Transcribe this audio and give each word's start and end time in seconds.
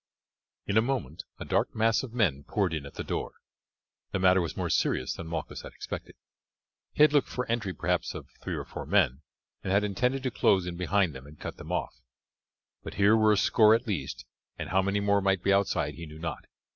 In 0.65 0.79
a 0.79 0.81
moment 0.81 1.25
a 1.37 1.45
dark 1.45 1.75
mass 1.75 2.01
of 2.01 2.11
men 2.11 2.43
poured 2.43 2.73
in 2.73 2.87
at 2.87 2.95
the 2.95 3.03
door. 3.03 3.33
The 4.13 4.17
matter 4.17 4.41
was 4.41 4.57
more 4.57 4.71
serious 4.71 5.13
than 5.13 5.27
Malchus 5.27 5.61
had 5.61 5.73
expected. 5.73 6.15
He 6.93 7.03
had 7.03 7.13
looked 7.13 7.27
for 7.29 7.45
the 7.45 7.51
entry 7.51 7.71
perhaps 7.71 8.15
of 8.15 8.27
three 8.41 8.55
or 8.55 8.65
four 8.65 8.87
men, 8.87 9.21
and 9.63 9.71
had 9.71 9.83
intended 9.83 10.23
to 10.23 10.31
close 10.31 10.65
in 10.65 10.75
behind 10.75 11.13
them 11.13 11.27
and 11.27 11.39
cut 11.39 11.57
them 11.57 11.71
off; 11.71 12.01
but 12.81 12.95
here 12.95 13.15
were 13.15 13.33
a 13.33 13.37
score 13.37 13.75
at 13.75 13.85
least, 13.85 14.25
and 14.57 14.69
how 14.69 14.81
many 14.81 14.99
more 15.01 15.21
might 15.21 15.43
be 15.43 15.53
outside 15.53 15.93
he 15.93 16.07
knew 16.07 16.17
not. 16.17 16.45